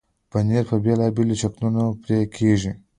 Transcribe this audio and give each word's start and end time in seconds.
پنېر 0.31 0.63
په 0.69 0.75
بېلابېلو 0.83 1.35
شکلونو 1.41 1.83
پرې 2.01 2.19
کېږي. 2.35 2.71